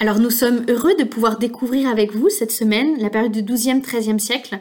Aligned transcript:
Alors 0.00 0.18
nous 0.18 0.30
sommes 0.30 0.64
heureux 0.68 0.94
de 0.96 1.04
pouvoir 1.04 1.38
découvrir 1.38 1.88
avec 1.88 2.12
vous 2.12 2.28
cette 2.28 2.50
semaine 2.50 2.98
la 2.98 3.10
période 3.10 3.30
du 3.30 3.42
XIIe, 3.42 3.80
XIIIe 3.80 4.18
siècle, 4.18 4.58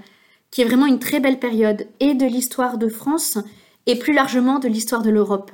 qui 0.52 0.62
est 0.62 0.66
vraiment 0.66 0.86
une 0.86 1.00
très 1.00 1.20
belle 1.20 1.40
période 1.40 1.88
et 2.00 2.14
de 2.14 2.26
l'histoire 2.26 2.78
de 2.78 2.88
France 2.88 3.40
et 3.88 3.98
plus 3.98 4.14
largement 4.14 4.60
de 4.60 4.68
l'histoire 4.68 5.02
de 5.02 5.10
l'Europe. 5.10 5.52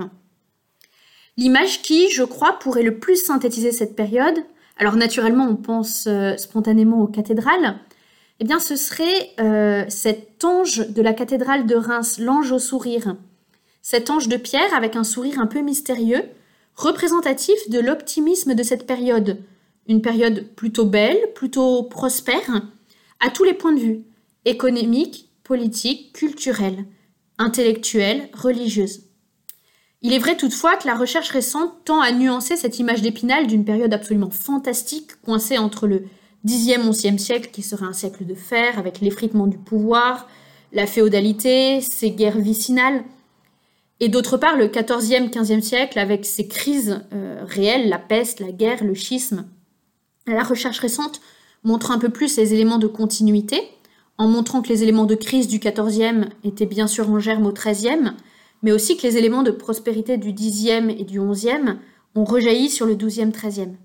L'image 1.37 1.81
qui, 1.81 2.09
je 2.11 2.23
crois, 2.23 2.59
pourrait 2.59 2.83
le 2.83 2.99
plus 2.99 3.23
synthétiser 3.23 3.71
cette 3.71 3.95
période, 3.95 4.43
alors 4.77 4.97
naturellement 4.97 5.47
on 5.49 5.55
pense 5.55 6.07
euh, 6.07 6.35
spontanément 6.35 7.01
aux 7.01 7.07
cathédrales, 7.07 7.77
eh 8.41 8.43
bien 8.43 8.59
ce 8.59 8.75
serait 8.75 9.31
euh, 9.39 9.85
cet 9.87 10.43
ange 10.43 10.89
de 10.89 11.01
la 11.01 11.13
cathédrale 11.13 11.65
de 11.65 11.75
Reims, 11.75 12.19
l'ange 12.19 12.51
au 12.51 12.59
sourire. 12.59 13.15
Cet 13.81 14.09
ange 14.09 14.27
de 14.27 14.35
pierre 14.35 14.73
avec 14.75 14.97
un 14.97 15.05
sourire 15.05 15.39
un 15.39 15.47
peu 15.47 15.61
mystérieux, 15.61 16.23
représentatif 16.75 17.69
de 17.69 17.79
l'optimisme 17.79 18.55
de 18.55 18.63
cette 18.63 18.85
période, 18.85 19.37
une 19.89 20.01
période 20.01 20.47
plutôt 20.55 20.85
belle, 20.85 21.17
plutôt 21.35 21.83
prospère, 21.83 22.61
à 23.19 23.29
tous 23.29 23.43
les 23.43 23.55
points 23.55 23.73
de 23.73 23.79
vue, 23.79 24.03
économique, 24.45 25.29
politique, 25.43 26.13
culturelle, 26.13 26.85
intellectuelle, 27.39 28.29
religieuse. 28.33 29.01
Il 30.01 30.13
est 30.13 30.19
vrai 30.19 30.37
toutefois 30.37 30.77
que 30.77 30.87
la 30.87 30.95
recherche 30.95 31.29
récente 31.29 31.73
tend 31.83 31.99
à 31.99 32.11
nuancer 32.11 32.55
cette 32.55 32.79
image 32.79 33.01
d'épinal 33.01 33.47
d'une 33.47 33.65
période 33.65 33.93
absolument 33.93 34.29
fantastique, 34.29 35.19
coincée 35.25 35.57
entre 35.57 35.87
le 35.87 36.05
Xe, 36.45 36.77
XIe 36.77 37.19
siècle, 37.19 37.49
qui 37.51 37.63
serait 37.63 37.85
un 37.85 37.93
siècle 37.93 38.25
de 38.25 38.35
fer, 38.35 38.79
avec 38.79 39.01
l'effritement 39.01 39.47
du 39.47 39.57
pouvoir, 39.57 40.29
la 40.71 40.85
féodalité, 40.85 41.81
ses 41.81 42.11
guerres 42.11 42.37
vicinales, 42.37 43.03
et 43.99 44.07
d'autre 44.07 44.37
part 44.37 44.55
le 44.55 44.67
XIVe, 44.67 45.29
XVe 45.29 45.61
siècle, 45.61 45.99
avec 45.99 46.25
ses 46.25 46.47
crises 46.47 47.01
euh, 47.11 47.43
réelles, 47.45 47.89
la 47.89 47.99
peste, 47.99 48.39
la 48.39 48.53
guerre, 48.53 48.83
le 48.85 48.93
schisme, 48.93 49.45
la 50.33 50.43
recherche 50.43 50.79
récente 50.79 51.21
montre 51.63 51.91
un 51.91 51.99
peu 51.99 52.09
plus 52.09 52.37
les 52.37 52.53
éléments 52.53 52.77
de 52.77 52.87
continuité, 52.87 53.61
en 54.17 54.27
montrant 54.27 54.61
que 54.61 54.69
les 54.69 54.83
éléments 54.83 55.05
de 55.05 55.15
crise 55.15 55.47
du 55.47 55.59
XIVe 55.59 56.27
étaient 56.43 56.65
bien 56.65 56.87
sûr 56.87 57.09
en 57.09 57.19
germe 57.19 57.45
au 57.45 57.53
XIIIe, 57.53 58.13
mais 58.61 58.71
aussi 58.71 58.97
que 58.97 59.03
les 59.03 59.17
éléments 59.17 59.43
de 59.43 59.51
prospérité 59.51 60.17
du 60.17 60.33
Xe 60.33 60.89
et 60.89 61.05
du 61.05 61.21
XIe 61.21 61.77
ont 62.15 62.25
rejailli 62.25 62.69
sur 62.69 62.85
le 62.85 62.95
XIIe, 62.95 63.31
XIIIe. 63.31 63.77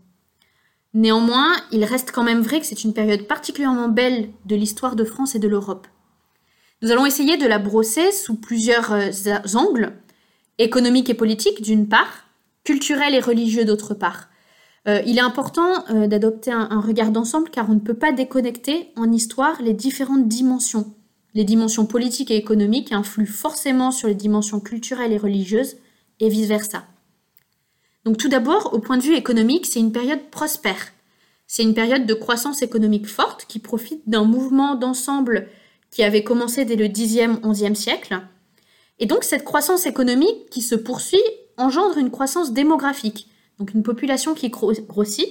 Néanmoins, 0.92 1.52
il 1.72 1.84
reste 1.84 2.12
quand 2.12 2.22
même 2.22 2.41
vrai 2.41 2.60
que 2.60 2.66
c'est 2.66 2.84
une 2.84 2.94
période 2.94 3.26
particulièrement 3.26 3.88
belle 3.88 4.30
de 4.47 4.56
l'histoire 4.56 4.97
de 4.97 5.04
France 5.04 5.34
et 5.34 5.41
de 5.41 5.48
l'Europe. 5.48 5.86
Nous 6.82 6.91
allons 6.91 7.06
essayer 7.06 7.36
de 7.36 7.47
la 7.47 7.58
brosser 7.58 8.12
sous 8.12 8.36
plusieurs 8.36 8.92
euh, 8.92 9.10
angles, 9.54 9.92
économique 10.58 11.10
et 11.10 11.14
politique 11.14 11.62
d'une 11.62 11.88
part, 11.88 12.26
culturel 12.64 13.14
et 13.14 13.20
religieux 13.20 13.64
d'autre 13.64 13.94
part, 13.94 14.28
euh, 14.86 15.00
il 15.06 15.16
est 15.16 15.22
important 15.22 15.88
euh, 15.90 16.06
d'adopter 16.06 16.50
un, 16.52 16.80
regard 16.80 17.10
d'ensemble 17.10 17.48
car 17.50 17.70
on 17.70 17.74
ne 17.74 17.80
peut 17.80 17.94
pas 17.94 18.12
déconnecter 18.12 18.91
en 18.96 19.10
histoire 19.10 19.60
les 19.62 19.72
différentes 19.72 20.28
dimensions. 20.28 20.92
Les 21.34 21.44
dimensions 21.44 21.86
politiques 21.86 22.30
et 22.30 22.36
économiques 22.36 22.92
influent 22.92 23.26
forcément 23.26 23.91
sur 23.91 24.08
les 24.08 24.14
dimensions 24.14 24.60
culturelles 24.60 25.12
et 25.12 25.18
religieuses 25.18 25.76
et 26.20 26.28
vice-versa. 26.28 26.84
Donc 28.04 28.18
tout 28.18 28.28
d'abord, 28.28 28.74
au 28.74 28.78
point 28.78 28.98
de 28.98 29.02
vue 29.02 29.16
économique, 29.16 29.66
c'est 29.66 29.80
une 29.80 29.92
période 29.92 30.30
prospère. 30.30 30.92
C'est 31.46 31.62
une 31.62 31.74
période 31.74 32.06
de 32.06 32.14
croissance 32.14 32.62
économique 32.62 33.06
forte 33.06 33.46
qui 33.46 33.58
profite 33.58 34.08
d'un 34.08 34.24
mouvement 34.24 34.74
d'ensemble 34.74 35.48
qui 35.91 36.02
avait 36.02 36.24
commencé 36.24 36.64
dès 36.64 36.76
le 36.76 36.88
Xe, 36.88 37.41
XIe 37.42 37.76
siècle. 37.76 38.20
Et 38.98 39.06
donc 39.06 39.24
cette 39.24 39.44
croissance 39.44 39.86
économique 39.86 40.50
qui 40.50 40.60
se 40.60 40.74
poursuit 40.74 41.22
engendre 41.56 41.98
une 41.98 42.10
croissance 42.10 42.52
démographique 42.52 43.28
donc 43.58 43.74
une 43.74 43.83
population 43.83 44.34
qui 44.34 44.48
grossit, 44.50 45.28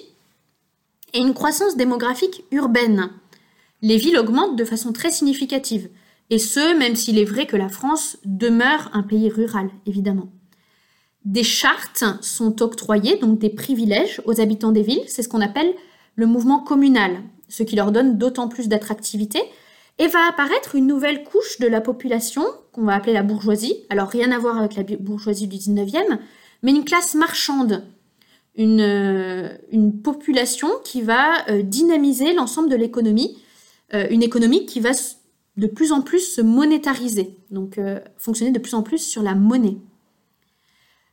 et 1.13 1.19
une 1.19 1.33
croissance 1.33 1.77
démographique 1.77 2.43
urbaine. 2.51 3.09
Les 3.81 3.97
villes 3.97 4.17
augmentent 4.17 4.57
de 4.57 4.65
façon 4.65 4.93
très 4.93 5.11
significative, 5.11 5.89
et 6.29 6.39
ce, 6.39 6.77
même 6.77 6.95
s'il 6.95 7.19
est 7.19 7.25
vrai 7.25 7.45
que 7.45 7.57
la 7.57 7.69
France 7.69 8.17
demeure 8.25 8.89
un 8.93 9.03
pays 9.03 9.29
rural, 9.29 9.69
évidemment. 9.85 10.29
Des 11.25 11.43
chartes 11.43 12.03
sont 12.21 12.61
octroyées, 12.61 13.17
donc 13.17 13.39
des 13.39 13.49
privilèges 13.49 14.21
aux 14.25 14.41
habitants 14.41 14.71
des 14.71 14.81
villes, 14.81 15.03
c'est 15.07 15.23
ce 15.23 15.29
qu'on 15.29 15.41
appelle 15.41 15.73
le 16.15 16.25
mouvement 16.25 16.59
communal, 16.59 17.21
ce 17.47 17.63
qui 17.63 17.75
leur 17.75 17.91
donne 17.91 18.17
d'autant 18.17 18.47
plus 18.47 18.67
d'attractivité, 18.67 19.41
et 19.99 20.07
va 20.07 20.27
apparaître 20.27 20.75
une 20.75 20.87
nouvelle 20.87 21.23
couche 21.23 21.59
de 21.59 21.67
la 21.67 21.81
population, 21.81 22.43
qu'on 22.71 22.83
va 22.83 22.95
appeler 22.95 23.13
la 23.13 23.23
bourgeoisie, 23.23 23.75
alors 23.89 24.09
rien 24.09 24.31
à 24.31 24.39
voir 24.39 24.57
avec 24.57 24.75
la 24.75 24.83
bourgeoisie 24.97 25.47
du 25.47 25.57
19e, 25.57 26.17
mais 26.63 26.71
une 26.71 26.83
classe 26.83 27.13
marchande, 27.13 27.83
une, 28.55 29.57
une 29.71 30.01
population 30.01 30.69
qui 30.83 31.01
va 31.01 31.49
euh, 31.49 31.63
dynamiser 31.63 32.33
l'ensemble 32.33 32.69
de 32.69 32.75
l'économie, 32.75 33.37
euh, 33.93 34.07
une 34.09 34.23
économie 34.23 34.65
qui 34.65 34.79
va 34.79 34.91
de 35.57 35.67
plus 35.67 35.91
en 35.91 36.01
plus 36.01 36.19
se 36.19 36.41
monétariser, 36.41 37.37
donc 37.51 37.77
euh, 37.77 37.99
fonctionner 38.17 38.51
de 38.51 38.59
plus 38.59 38.73
en 38.73 38.83
plus 38.83 38.99
sur 38.99 39.21
la 39.21 39.35
monnaie. 39.35 39.77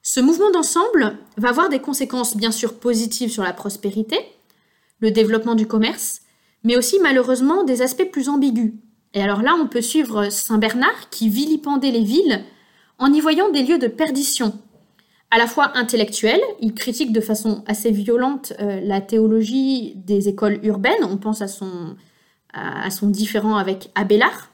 Ce 0.03 0.21
mouvement 0.21 0.51
d'ensemble 0.51 1.19
va 1.37 1.51
avoir 1.51 1.69
des 1.69 1.81
conséquences 1.81 2.37
bien 2.37 2.51
sûr 2.51 2.75
positives 2.79 3.31
sur 3.31 3.43
la 3.43 3.53
prospérité, 3.53 4.19
le 5.01 5.11
développement 5.11 5.55
du 5.55 5.67
commerce, 5.67 6.23
mais 6.65 6.77
aussi 6.77 6.99
malheureusement 7.01 7.65
des 7.65 7.83
aspects 7.83 8.11
plus 8.11 8.29
ambigus. 8.29 8.73
Et 9.13 9.23
alors 9.23 9.43
là, 9.43 9.57
on 9.61 9.67
peut 9.67 9.83
suivre 9.83 10.31
Saint 10.31 10.59
Bernard 10.59 11.11
qui 11.11 11.29
vilipendait 11.29 11.91
les 11.91 12.05
villes 12.05 12.45
en 12.99 13.13
y 13.13 13.21
voyant 13.21 13.51
des 13.51 13.63
lieux 13.63 13.79
de 13.79 13.89
perdition, 13.89 14.59
à 15.31 15.39
la 15.39 15.47
fois 15.47 15.77
intellectuel, 15.77 16.41
il 16.61 16.75
critique 16.75 17.13
de 17.13 17.21
façon 17.21 17.63
assez 17.67 17.91
violente 17.91 18.53
euh, 18.59 18.81
la 18.81 19.01
théologie 19.01 19.95
des 19.95 20.29
écoles 20.29 20.59
urbaines, 20.65 21.05
on 21.05 21.19
pense 21.19 21.41
à 21.41 21.49
son, 21.49 21.97
à, 22.53 22.89
différent 23.05 23.57
avec 23.57 23.91
Abélard. 23.95 24.51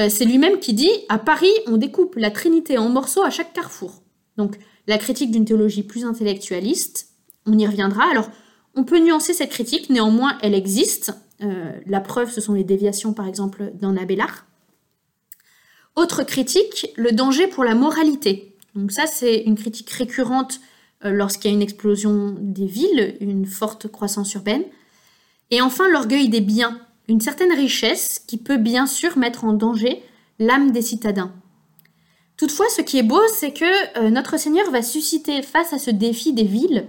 Euh, 0.00 0.08
c'est 0.08 0.24
lui-même 0.24 0.58
qui 0.58 0.72
dit 0.72 0.90
À 1.08 1.18
Paris, 1.18 1.52
on 1.66 1.76
découpe 1.76 2.16
la 2.16 2.32
Trinité 2.32 2.76
en 2.76 2.88
morceaux 2.88 3.22
à 3.22 3.30
chaque 3.30 3.52
carrefour. 3.52 4.02
Donc, 4.36 4.58
la 4.88 4.98
critique 4.98 5.30
d'une 5.30 5.44
théologie 5.44 5.84
plus 5.84 6.04
intellectualiste, 6.04 7.10
on 7.46 7.56
y 7.56 7.66
reviendra. 7.66 8.10
Alors, 8.10 8.28
on 8.74 8.82
peut 8.82 8.98
nuancer 8.98 9.32
cette 9.32 9.50
critique, 9.50 9.90
néanmoins, 9.90 10.36
elle 10.42 10.54
existe. 10.54 11.14
Euh, 11.42 11.72
la 11.86 12.00
preuve, 12.00 12.30
ce 12.32 12.40
sont 12.40 12.54
les 12.54 12.64
déviations, 12.64 13.12
par 13.12 13.28
exemple, 13.28 13.70
d'un 13.74 13.96
Abélard. 13.96 14.46
Autre 15.94 16.24
critique, 16.24 16.88
le 16.96 17.12
danger 17.12 17.46
pour 17.46 17.62
la 17.62 17.76
moralité. 17.76 18.53
Donc 18.74 18.92
ça, 18.92 19.06
c'est 19.06 19.42
une 19.42 19.54
critique 19.54 19.90
récurrente 19.90 20.60
euh, 21.04 21.10
lorsqu'il 21.10 21.50
y 21.50 21.54
a 21.54 21.56
une 21.56 21.62
explosion 21.62 22.36
des 22.38 22.66
villes, 22.66 23.16
une 23.20 23.46
forte 23.46 23.88
croissance 23.88 24.34
urbaine. 24.34 24.64
Et 25.50 25.60
enfin, 25.60 25.88
l'orgueil 25.90 26.28
des 26.28 26.40
biens, 26.40 26.80
une 27.08 27.20
certaine 27.20 27.52
richesse 27.52 28.22
qui 28.26 28.38
peut 28.38 28.56
bien 28.56 28.86
sûr 28.86 29.18
mettre 29.18 29.44
en 29.44 29.52
danger 29.52 30.02
l'âme 30.38 30.72
des 30.72 30.82
citadins. 30.82 31.32
Toutefois, 32.36 32.66
ce 32.74 32.82
qui 32.82 32.98
est 32.98 33.04
beau, 33.04 33.20
c'est 33.32 33.52
que 33.52 33.98
euh, 33.98 34.10
notre 34.10 34.38
Seigneur 34.38 34.70
va 34.70 34.82
susciter 34.82 35.42
face 35.42 35.72
à 35.72 35.78
ce 35.78 35.90
défi 35.90 36.32
des 36.32 36.44
villes 36.44 36.86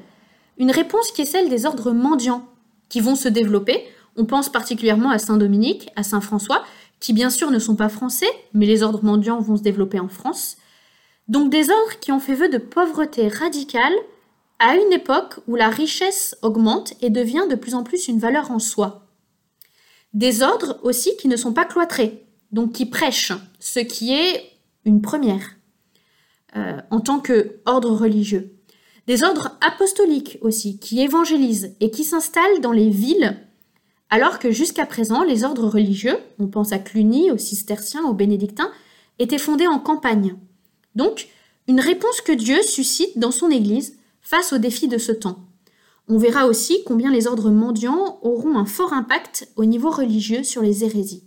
une 0.57 0.71
réponse 0.71 1.11
qui 1.11 1.21
est 1.21 1.25
celle 1.25 1.49
des 1.49 1.65
ordres 1.65 1.91
mendiants, 1.91 2.45
qui 2.89 3.01
vont 3.01 3.15
se 3.15 3.27
développer. 3.27 3.83
On 4.15 4.25
pense 4.25 4.49
particulièrement 4.49 5.09
à 5.09 5.19
Saint 5.19 5.37
Dominique, 5.37 5.89
à 5.95 6.03
Saint 6.03 6.21
François, 6.21 6.63
qui 6.99 7.13
bien 7.13 7.29
sûr 7.29 7.51
ne 7.51 7.59
sont 7.59 7.75
pas 7.75 7.89
français, 7.89 8.29
mais 8.53 8.65
les 8.65 8.81
ordres 8.81 9.03
mendiants 9.03 9.41
vont 9.41 9.57
se 9.57 9.61
développer 9.61 9.99
en 9.99 10.07
France. 10.07 10.57
Donc 11.27 11.49
des 11.49 11.69
ordres 11.69 11.99
qui 11.99 12.11
ont 12.11 12.19
fait 12.19 12.35
vœu 12.35 12.49
de 12.49 12.57
pauvreté 12.57 13.27
radicale 13.27 13.93
à 14.59 14.75
une 14.75 14.93
époque 14.93 15.39
où 15.47 15.55
la 15.55 15.69
richesse 15.69 16.37
augmente 16.41 16.93
et 17.01 17.09
devient 17.09 17.45
de 17.49 17.55
plus 17.55 17.75
en 17.75 17.83
plus 17.83 18.07
une 18.07 18.19
valeur 18.19 18.51
en 18.51 18.59
soi. 18.59 19.07
Des 20.13 20.43
ordres 20.43 20.79
aussi 20.83 21.17
qui 21.17 21.27
ne 21.27 21.35
sont 21.35 21.53
pas 21.53 21.65
cloîtrés, 21.65 22.25
donc 22.51 22.71
qui 22.71 22.85
prêchent, 22.85 23.33
ce 23.59 23.79
qui 23.79 24.13
est 24.13 24.43
une 24.85 25.01
première 25.01 25.55
euh, 26.55 26.77
en 26.89 27.01
tant 27.01 27.19
qu'ordre 27.19 27.91
religieux. 27.91 28.55
Des 29.07 29.23
ordres 29.23 29.57
apostoliques 29.59 30.37
aussi, 30.41 30.79
qui 30.79 31.01
évangélisent 31.01 31.75
et 31.79 31.91
qui 31.91 32.03
s'installent 32.03 32.61
dans 32.61 32.71
les 32.71 32.89
villes, 32.89 33.37
alors 34.09 34.39
que 34.39 34.51
jusqu'à 34.51 34.85
présent, 34.85 35.23
les 35.23 35.43
ordres 35.43 35.67
religieux, 35.67 36.17
on 36.39 36.47
pense 36.47 36.71
à 36.71 36.79
Cluny, 36.79 37.29
aux 37.31 37.37
cisterciens, 37.37 38.05
aux 38.05 38.13
bénédictins, 38.13 38.71
étaient 39.19 39.37
fondés 39.37 39.67
en 39.67 39.79
campagne. 39.79 40.37
Donc, 40.95 41.27
une 41.67 41.79
réponse 41.79 42.21
que 42.21 42.31
Dieu 42.31 42.61
suscite 42.61 43.17
dans 43.17 43.31
son 43.31 43.49
Église 43.49 43.97
face 44.21 44.53
aux 44.53 44.57
défis 44.57 44.87
de 44.87 44.97
ce 44.97 45.11
temps. 45.11 45.39
On 46.07 46.17
verra 46.17 46.45
aussi 46.45 46.83
combien 46.85 47.11
les 47.11 47.27
ordres 47.27 47.49
mendiants 47.49 48.19
auront 48.21 48.57
un 48.57 48.65
fort 48.65 48.93
impact 48.93 49.47
au 49.55 49.65
niveau 49.65 49.89
religieux 49.89 50.43
sur 50.43 50.61
les 50.61 50.83
hérésies. 50.83 51.23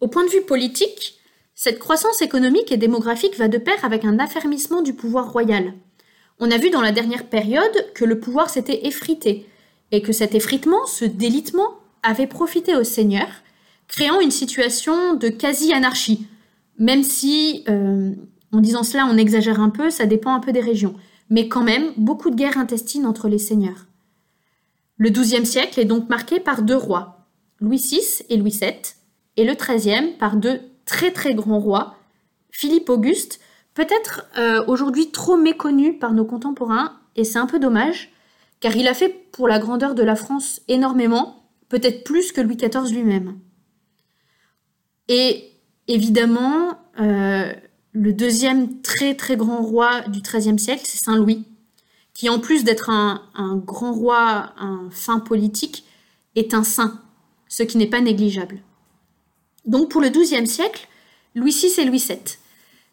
Au 0.00 0.08
point 0.08 0.24
de 0.24 0.30
vue 0.30 0.42
politique, 0.42 1.18
cette 1.54 1.78
croissance 1.78 2.22
économique 2.22 2.70
et 2.72 2.76
démographique 2.76 3.36
va 3.36 3.48
de 3.48 3.58
pair 3.58 3.84
avec 3.84 4.04
un 4.04 4.18
affermissement 4.18 4.82
du 4.82 4.94
pouvoir 4.94 5.32
royal. 5.32 5.74
On 6.40 6.50
a 6.50 6.56
vu 6.56 6.70
dans 6.70 6.80
la 6.80 6.92
dernière 6.92 7.26
période 7.26 7.92
que 7.94 8.04
le 8.04 8.20
pouvoir 8.20 8.50
s'était 8.50 8.86
effrité 8.86 9.46
et 9.90 10.02
que 10.02 10.12
cet 10.12 10.34
effritement, 10.34 10.86
ce 10.86 11.04
délitement, 11.04 11.80
avait 12.04 12.28
profité 12.28 12.76
aux 12.76 12.84
seigneurs, 12.84 13.42
créant 13.88 14.20
une 14.20 14.30
situation 14.30 15.14
de 15.14 15.28
quasi-anarchie, 15.28 16.28
même 16.78 17.02
si, 17.02 17.64
euh, 17.68 18.14
en 18.52 18.60
disant 18.60 18.82
cela, 18.82 19.06
on 19.06 19.16
exagère 19.16 19.60
un 19.60 19.70
peu, 19.70 19.90
ça 19.90 20.06
dépend 20.06 20.32
un 20.32 20.40
peu 20.40 20.52
des 20.52 20.60
régions. 20.60 20.94
Mais 21.28 21.48
quand 21.48 21.62
même, 21.62 21.92
beaucoup 21.96 22.30
de 22.30 22.36
guerres 22.36 22.56
intestines 22.56 23.04
entre 23.04 23.28
les 23.28 23.38
seigneurs. 23.38 23.86
Le 24.96 25.10
XIIe 25.10 25.46
siècle 25.46 25.78
est 25.78 25.84
donc 25.84 26.08
marqué 26.08 26.40
par 26.40 26.62
deux 26.62 26.76
rois, 26.76 27.26
Louis 27.60 27.78
VI 27.78 28.24
et 28.30 28.36
Louis 28.36 28.56
VII, 28.60 28.72
et 29.36 29.44
le 29.44 29.54
XIIIe 29.54 30.16
par 30.18 30.36
deux 30.36 30.60
très 30.86 31.12
très 31.12 31.34
grands 31.34 31.60
rois, 31.60 31.94
Philippe 32.50 32.88
Auguste, 32.88 33.40
peut-être 33.74 34.26
euh, 34.38 34.64
aujourd'hui 34.66 35.10
trop 35.12 35.36
méconnu 35.36 35.98
par 35.98 36.14
nos 36.14 36.24
contemporains, 36.24 36.98
et 37.14 37.24
c'est 37.24 37.38
un 37.38 37.46
peu 37.46 37.58
dommage, 37.58 38.12
car 38.60 38.76
il 38.76 38.88
a 38.88 38.94
fait 38.94 39.08
pour 39.30 39.46
la 39.46 39.58
grandeur 39.58 39.94
de 39.94 40.02
la 40.02 40.16
France 40.16 40.60
énormément, 40.66 41.48
peut-être 41.68 42.02
plus 42.02 42.32
que 42.32 42.40
Louis 42.40 42.56
XIV 42.56 42.92
lui-même. 42.92 43.38
Et 45.08 45.52
évidemment, 45.88 46.78
euh, 47.00 47.52
le 47.92 48.12
deuxième 48.12 48.80
très 48.82 49.14
très 49.14 49.36
grand 49.36 49.62
roi 49.62 50.02
du 50.02 50.20
XIIIe 50.20 50.58
siècle, 50.58 50.82
c'est 50.84 51.02
Saint 51.02 51.16
Louis, 51.16 51.44
qui 52.14 52.28
en 52.28 52.38
plus 52.38 52.64
d'être 52.64 52.90
un, 52.90 53.22
grand 53.64 53.92
roi, 53.92 54.52
un 54.58 54.88
fin 54.90 55.18
politique, 55.18 55.84
est 56.36 56.54
un 56.54 56.62
saint, 56.62 57.00
ce 57.48 57.62
qui 57.62 57.78
n'est 57.78 57.86
pas 57.86 58.00
négligeable. 58.00 58.62
Donc 59.64 59.90
pour 59.90 60.00
le 60.00 60.10
XIIe 60.10 60.46
siècle, 60.46 60.88
Louis 61.34 61.52
VI 61.52 61.80
et 61.80 61.84
Louis 61.84 62.04
VII. 62.06 62.18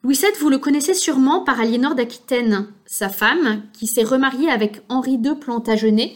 Louis 0.03 0.15
VII, 0.15 0.39
vous 0.39 0.49
le 0.49 0.59
connaissez 0.59 0.93
sûrement 0.93 1.43
par 1.43 1.59
Aliénor 1.59 1.95
d'Aquitaine, 1.95 2.67
sa 2.85 3.09
femme, 3.09 3.63
qui 3.73 3.87
s'est 3.87 4.03
remariée 4.03 4.49
avec 4.49 4.81
Henri 4.89 5.13
II 5.13 5.35
Plantagenet, 5.39 6.15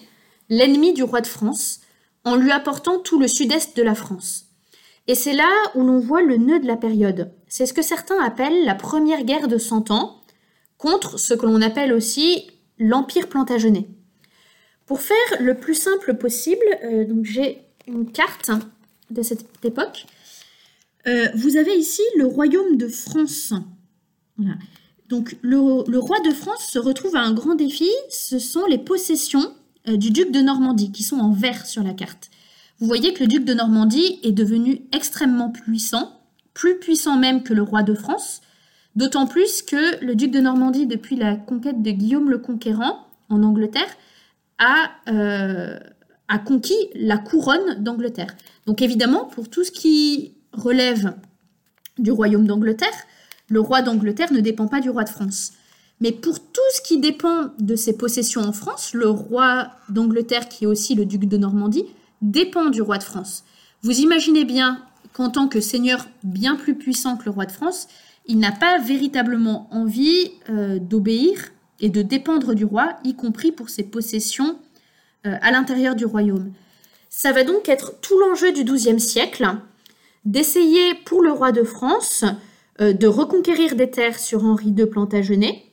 l'ennemi 0.50 0.94
du 0.94 1.04
roi 1.04 1.22
de 1.22 1.28
France, 1.28 1.82
en 2.24 2.36
lui 2.36 2.52
apportant 2.52 3.00
tout 3.00 3.20
le 3.20 3.28
sud-est 3.28 3.76
de 3.76 3.84
la 3.84 3.96
France. 3.96 4.49
Et 5.10 5.16
c'est 5.16 5.34
là 5.34 5.50
où 5.74 5.84
l'on 5.84 5.98
voit 5.98 6.22
le 6.22 6.38
nœud 6.38 6.60
de 6.60 6.68
la 6.68 6.78
période. 6.78 7.32
C'est 7.48 7.66
ce 7.66 7.74
que 7.74 7.82
certains 7.82 8.24
appellent 8.24 8.64
la 8.64 8.76
première 8.76 9.24
guerre 9.24 9.48
de 9.48 9.58
Cent 9.58 9.90
Ans, 9.90 10.22
contre 10.78 11.18
ce 11.18 11.34
que 11.34 11.48
l'on 11.48 11.64
appelle 11.64 11.94
aussi 11.94 12.46
l'Empire 12.78 13.28
plantagenet. 13.28 13.88
Pour 14.86 15.02
faire 15.02 15.18
le 15.40 15.58
plus 15.58 15.74
simple 15.74 16.14
possible, 16.14 16.64
euh, 16.84 17.08
j'ai 17.24 17.58
une 17.88 18.12
carte 18.12 18.52
de 19.10 19.24
cette 19.24 19.48
époque. 19.66 20.06
Euh, 21.08 21.30
vous 21.34 21.58
avez 21.58 21.76
ici 21.76 22.04
le 22.16 22.28
royaume 22.28 22.78
de 22.78 22.88
France. 22.88 23.56
Donc 25.08 25.38
le, 25.42 25.58
roi 25.98 26.20
de 26.20 26.32
France 26.36 26.68
se 26.70 26.78
retrouve 26.78 27.16
à 27.16 27.22
un 27.22 27.34
grand 27.34 27.56
défi, 27.56 27.90
ce 28.12 28.38
sont 28.38 28.68
les 28.68 28.78
possessions 28.78 29.56
euh, 29.88 29.98
du 29.98 30.12
duc 30.12 30.32
de 30.32 30.42
Normandie 30.42 30.92
qui 30.92 31.02
sont 31.02 31.18
en 31.18 31.32
vert 31.32 31.66
sur 31.66 31.82
la 31.82 31.96
carte. 31.96 32.30
Vous 32.80 32.88
voyez 32.88 33.14
que 33.14 33.20
le 33.20 33.28
duc 33.28 33.44
de 33.44 33.54
Normandie 33.54 34.20
est 34.24 34.32
devenu 34.32 34.82
extrêmement 34.94 35.50
puissant, 35.50 36.22
plus 36.54 36.80
puissant 36.80 37.18
même 37.18 37.44
que 37.44 37.54
le 37.54 37.62
roi 37.62 37.84
de 37.84 37.94
France, 37.94 38.42
d'autant 38.96 39.28
plus 39.28 39.62
que 39.62 40.04
le 40.04 40.16
duc 40.16 40.32
de 40.32 40.40
Normandie, 40.40 40.88
depuis 40.88 41.18
la 41.18 41.36
conquête 41.36 41.82
de 41.82 41.92
Guillaume 41.92 42.30
le 42.30 42.38
Conquérant 42.38 43.06
en 43.28 43.44
Angleterre, 43.44 43.90
a, 44.60 44.92
euh, 45.10 45.78
a 46.30 46.40
conquis 46.40 46.90
la 46.96 47.18
couronne 47.18 47.84
d'Angleterre. 47.84 48.34
Donc 48.66 48.82
évidemment, 48.82 49.26
pour 49.26 49.50
tout 49.50 49.66
ce 49.66 49.72
qui 49.72 50.36
relève 50.54 51.16
du 51.98 52.12
royaume 52.12 52.48
d'Angleterre, 52.48 52.88
le 53.50 53.60
roi 53.60 53.82
d'Angleterre 53.82 54.32
ne 54.32 54.40
dépend 54.40 54.68
pas 54.68 54.80
du 54.80 54.90
roi 54.90 55.04
de 55.04 55.10
France. 55.10 55.52
Mais 56.00 56.14
pour 56.14 56.40
tout 56.40 56.62
ce 56.74 56.82
qui 56.82 57.00
dépend 57.00 57.50
de 57.60 57.76
ses 57.76 57.98
possessions 57.98 58.42
en 58.42 58.54
France, 58.54 58.94
le 58.94 59.10
roi 59.10 59.70
d'Angleterre, 59.90 60.48
qui 60.48 60.64
est 60.64 60.68
aussi 60.68 60.96
le 60.96 61.06
duc 61.06 61.26
de 61.26 61.36
Normandie, 61.36 61.86
dépend 62.22 62.70
du 62.70 62.82
roi 62.82 62.98
de 62.98 63.04
France. 63.04 63.44
Vous 63.82 64.00
imaginez 64.00 64.46
bien 64.46 64.84
qu'en 65.14 65.30
tant 65.30 65.48
que 65.48 65.62
seigneur 65.62 66.08
bien 66.24 66.56
plus 66.56 66.76
puissant 66.76 67.18
que 67.18 67.26
le 67.26 67.32
roi 67.32 67.46
de 67.46 67.52
France, 67.52 67.88
il 68.26 68.40
n'a 68.40 68.52
pas 68.52 68.78
véritablement 68.78 69.68
envie 69.72 70.32
euh, 70.50 70.80
d'obéir 70.80 71.52
et 71.80 71.90
de 71.90 72.02
dépendre 72.02 72.54
du 72.54 72.66
roi, 72.66 72.98
y 73.04 73.16
compris 73.16 73.52
pour 73.52 73.70
ses 73.70 73.84
possessions 73.84 74.60
euh, 75.26 75.36
à 75.42 75.52
l'intérieur 75.52 75.96
du 75.96 76.06
royaume. 76.06 76.52
Ça 77.10 77.32
va 77.32 77.44
donc 77.44 77.70
être 77.70 78.00
tout 78.02 78.20
l'enjeu 78.20 78.52
du 78.52 78.64
XIIe 78.64 79.00
siècle, 79.00 79.48
d'essayer 80.26 80.94
pour 81.06 81.22
le 81.22 81.32
roi 81.32 81.52
de 81.52 81.64
France 81.64 82.26
euh, 82.82 82.94
de 82.94 83.08
reconquérir 83.08 83.76
des 83.76 83.90
terres 83.90 84.20
sur 84.20 84.44
Henri 84.44 84.70
II 84.70 84.86
Plantagenet, 84.86 85.64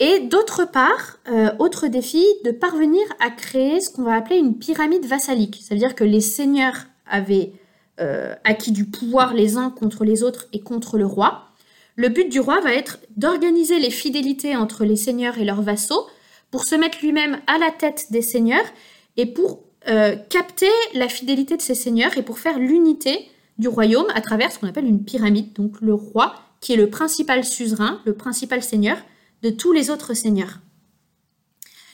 et 0.00 0.20
d'autre 0.20 0.64
part, 0.64 1.18
euh, 1.28 1.50
autre 1.58 1.88
défi, 1.88 2.24
de 2.44 2.50
parvenir 2.50 3.02
à 3.20 3.30
créer 3.30 3.80
ce 3.80 3.90
qu'on 3.90 4.02
va 4.02 4.14
appeler 4.14 4.36
une 4.36 4.58
pyramide 4.58 5.06
vassalique. 5.06 5.60
Ça 5.62 5.74
veut 5.74 5.80
dire 5.80 5.94
que 5.94 6.04
les 6.04 6.20
seigneurs 6.20 6.86
avaient 7.06 7.52
euh, 8.00 8.34
acquis 8.44 8.70
du 8.70 8.84
pouvoir 8.84 9.34
les 9.34 9.56
uns 9.56 9.70
contre 9.70 10.04
les 10.04 10.22
autres 10.22 10.46
et 10.52 10.60
contre 10.60 10.98
le 10.98 11.06
roi. 11.06 11.48
Le 11.96 12.08
but 12.10 12.28
du 12.28 12.38
roi 12.38 12.60
va 12.60 12.72
être 12.72 13.00
d'organiser 13.16 13.80
les 13.80 13.90
fidélités 13.90 14.54
entre 14.54 14.84
les 14.84 14.94
seigneurs 14.94 15.38
et 15.38 15.44
leurs 15.44 15.62
vassaux 15.62 16.06
pour 16.52 16.64
se 16.64 16.76
mettre 16.76 16.98
lui-même 17.02 17.40
à 17.48 17.58
la 17.58 17.72
tête 17.72 18.06
des 18.10 18.22
seigneurs 18.22 18.64
et 19.16 19.26
pour 19.26 19.64
euh, 19.88 20.14
capter 20.28 20.70
la 20.94 21.08
fidélité 21.08 21.56
de 21.56 21.62
ces 21.62 21.74
seigneurs 21.74 22.16
et 22.16 22.22
pour 22.22 22.38
faire 22.38 22.60
l'unité 22.60 23.28
du 23.58 23.66
royaume 23.66 24.06
à 24.14 24.20
travers 24.20 24.52
ce 24.52 24.60
qu'on 24.60 24.68
appelle 24.68 24.86
une 24.86 25.02
pyramide. 25.02 25.52
Donc 25.54 25.80
le 25.80 25.94
roi, 25.94 26.36
qui 26.60 26.74
est 26.74 26.76
le 26.76 26.88
principal 26.88 27.42
suzerain, 27.42 28.00
le 28.04 28.14
principal 28.14 28.62
seigneur, 28.62 28.96
de 29.42 29.50
tous 29.50 29.72
les 29.72 29.90
autres 29.90 30.14
seigneurs. 30.14 30.60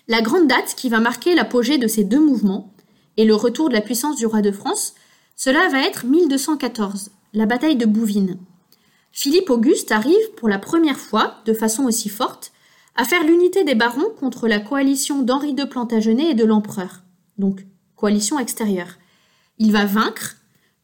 La 0.09 0.21
grande 0.21 0.49
date 0.49 0.75
qui 0.77 0.89
va 0.89 1.01
marquer 1.01 1.35
l'apogée 1.35 1.79
de 1.79 1.87
ces 1.87 2.05
deux 2.05 2.21
mouvements 2.21 2.75
et 3.17 3.25
le 3.25 3.35
retour 3.35 3.69
de 3.69 3.75
la 3.75 3.81
puissance 3.81 4.17
du 4.17 4.27
roi 4.27 4.43
de 4.43 4.53
France, 4.53 4.95
cela 5.37 5.69
va 5.69 5.81
être 5.87 6.05
1214, 6.05 7.11
la 7.33 7.47
bataille 7.47 7.77
de 7.77 7.87
Bouvines. 7.87 8.39
Philippe 9.13 9.51
Auguste 9.51 9.93
arrive 9.93 10.31
pour 10.37 10.49
la 10.49 10.59
première 10.59 10.99
fois, 10.99 11.37
de 11.47 11.55
façon 11.55 11.85
aussi 11.85 12.09
forte, 12.09 12.53
à 12.97 13.05
faire 13.05 13.25
l'unité 13.25 13.65
des 13.65 13.75
barons 13.75 14.11
contre 14.19 14.47
la 14.49 14.61
coalition 14.61 15.23
d'Henri 15.23 15.51
II 15.51 15.67
Plantagenet 15.67 16.31
et 16.31 16.35
de 16.35 16.45
l'empereur, 16.45 17.03
donc 17.39 17.65
coalition 17.97 18.39
extérieure. 18.39 18.99
Il 19.59 19.73
va 19.73 19.85
vaincre, 19.85 20.37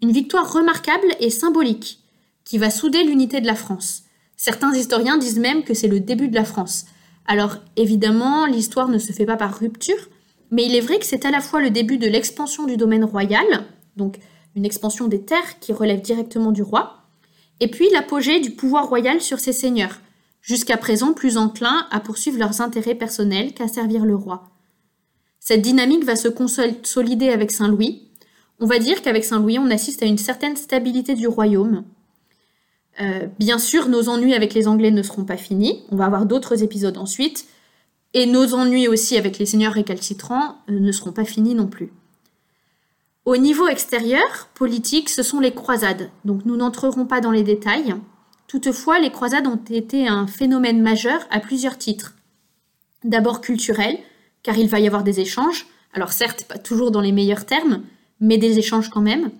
une 0.03 0.13
victoire 0.13 0.53
remarquable 0.53 1.15
et 1.21 1.31
symbolique, 1.31 2.01
qui 2.45 2.59
va 2.59 2.71
souder 2.71 3.05
l'unité 3.05 3.41
de 3.41 3.47
la 3.47 3.55
France. 3.55 4.05
Certains 4.43 4.73
historiens 4.73 5.19
disent 5.19 5.39
même 5.39 5.65
que 5.65 5.75
c'est 5.75 5.87
le 5.87 6.01
début 6.01 6.29
de 6.29 6.35
la 6.35 6.47
France. 6.47 6.87
Alors 7.27 7.59
évidemment, 7.77 8.47
l'histoire 8.47 8.89
ne 8.89 8.97
se 8.97 9.13
fait 9.13 9.27
pas 9.27 9.37
par 9.37 9.59
rupture, 9.59 10.09
mais 10.51 10.65
il 10.65 10.75
est 10.75 10.81
vrai 10.81 10.99
que 10.99 11.05
c'est 11.05 11.27
à 11.27 11.31
la 11.31 11.43
fois 11.43 11.61
le 11.61 11.69
début 11.69 11.99
de 11.99 12.07
l'expansion 12.07 12.65
du 12.65 12.79
domaine 12.79 13.05
royal, 13.05 13.45
donc 13.99 14.19
une 14.57 14.65
expansion 14.65 15.09
des 15.09 15.21
terres 15.21 15.59
qui 15.61 15.75
relève 15.75 16.01
directement 16.01 16.53
du 16.53 16.63
roi, 16.63 17.03
et 17.61 17.69
puis 17.69 17.91
l'apogée 17.93 18.41
du 18.41 18.53
pouvoir 18.53 18.89
royal 18.89 19.21
sur 19.21 19.41
ses 19.41 19.53
seigneurs, 19.53 20.01
jusqu'à 20.41 20.79
présent 20.79 21.13
plus 21.13 21.37
enclins 21.37 21.87
à 21.91 22.01
poursuivre 22.01 22.39
leurs 22.39 22.63
intérêts 22.63 22.95
personnels 22.95 23.53
qu'à 23.53 23.69
servir 23.69 24.07
le 24.07 24.15
roi. 24.15 24.49
Cette 25.39 25.61
dynamique 25.61 26.07
va 26.07 26.17
se 26.17 26.29
consolider 26.29 27.29
avec 27.29 27.51
Saint 27.51 27.69
Louis. 27.69 28.09
On 28.59 28.65
va 28.65 28.79
dire 28.79 29.03
qu'avec 29.03 29.23
Saint 29.23 29.41
Louis, 29.41 29.59
on 29.59 29.71
assiste 29.71 30.03
à 30.03 30.07
une 30.07 30.17
certaine 30.17 30.57
stabilité 30.57 31.15
du 31.15 31.29
royaume, 31.29 31.85
euh, 33.01 33.27
bien 33.39 33.59
sûr, 33.59 33.89
nos 33.89 34.09
ennuis 34.09 34.35
avec 34.35 34.55
les 34.55 34.69
Anglais 34.69 34.91
ne 34.91 35.03
seront 35.03 35.25
pas 35.25 35.37
finis. 35.37 35.85
On 35.91 35.97
va 35.97 36.07
avoir 36.07 36.27
d'autres 36.27 36.63
épisodes 36.63 36.99
ensuite. 36.99 37.47
Et 38.13 38.27
nos 38.27 38.55
ennuis 38.55 38.89
aussi 38.89 39.17
avec 39.17 39.39
les 39.39 39.47
seigneurs 39.47 39.73
récalcitrants 39.73 40.57
euh, 40.69 40.79
ne 40.79 40.93
seront 40.93 41.13
pas 41.13 41.25
finis 41.25 41.55
non 41.55 41.67
plus. 41.67 41.93
Au 43.25 43.37
niveau 43.37 43.69
extérieur, 43.69 44.49
politique, 44.55 45.09
ce 45.09 45.23
sont 45.23 45.41
les 45.41 45.53
croisades. 45.53 46.11
Donc 46.25 46.45
nous 46.45 46.57
n'entrerons 46.57 47.07
pas 47.07 47.21
dans 47.21 47.31
les 47.31 47.43
détails. 47.43 47.95
Toutefois, 48.49 48.99
les 48.99 49.11
croisades 49.11 49.47
ont 49.47 49.61
été 49.71 50.09
un 50.09 50.27
phénomène 50.27 50.83
majeur 50.83 51.21
à 51.31 51.39
plusieurs 51.39 51.79
titres. 51.79 52.15
D'abord 53.05 53.41
culturel, 53.41 53.99
car 54.43 54.59
il 54.59 54.69
va 54.69 54.81
y 54.81 54.87
avoir 54.87 55.05
des 55.05 55.21
échanges. 55.21 55.67
Alors 55.93 56.13
certes, 56.13 56.45
pas 56.49 56.59
toujours 56.59 56.91
dans 56.91 57.01
les 57.01 57.13
meilleurs 57.13 57.47
termes, 57.47 57.83
mais 58.19 58.39
des 58.39 58.59
échanges 58.59 58.91
quand 58.91 59.01
même. 59.01 59.31